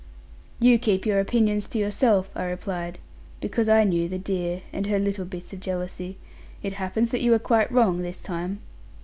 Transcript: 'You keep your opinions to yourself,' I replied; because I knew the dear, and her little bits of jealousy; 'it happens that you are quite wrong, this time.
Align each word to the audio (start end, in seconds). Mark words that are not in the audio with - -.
'You 0.59 0.79
keep 0.79 1.05
your 1.05 1.19
opinions 1.19 1.67
to 1.67 1.77
yourself,' 1.77 2.31
I 2.35 2.45
replied; 2.45 2.97
because 3.39 3.69
I 3.69 3.83
knew 3.83 4.09
the 4.09 4.17
dear, 4.17 4.63
and 4.73 4.87
her 4.87 4.97
little 4.97 5.25
bits 5.25 5.53
of 5.53 5.59
jealousy; 5.59 6.17
'it 6.63 6.73
happens 6.73 7.11
that 7.11 7.21
you 7.21 7.31
are 7.35 7.37
quite 7.37 7.71
wrong, 7.71 7.99
this 7.99 8.19
time. 8.19 8.61